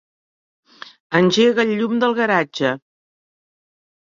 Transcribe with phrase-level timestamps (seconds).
[1.19, 2.73] Engega el llum del garatge.